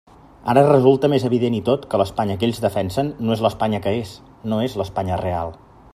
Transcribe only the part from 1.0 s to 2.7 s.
més evident i tot que l'Espanya que ells